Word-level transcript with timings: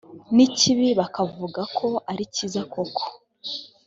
n 0.35 0.37
ikibi 0.47 0.87
bakavuga 0.99 1.61
ko 1.77 1.87
ari 2.11 2.23
cyiza 2.33 2.61
koko 2.73 3.03